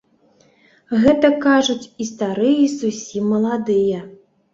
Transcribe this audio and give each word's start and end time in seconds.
Гэтак 1.01 1.35
кажуць 1.43 1.85
і 2.01 2.07
старыя 2.11 2.55
й 2.55 2.65
зусім 2.79 3.29
маладыя. 3.35 4.01